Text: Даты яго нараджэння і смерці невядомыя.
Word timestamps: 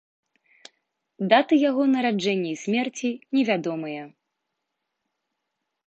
Даты 1.33 1.53
яго 1.69 1.83
нараджэння 1.97 2.49
і 2.55 2.57
смерці 2.63 3.09
невядомыя. 3.39 4.03